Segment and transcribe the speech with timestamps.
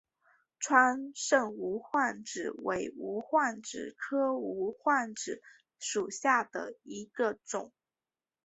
[0.57, 5.43] 川滇无患子为无患子科无患子
[5.77, 7.71] 属下的一个种。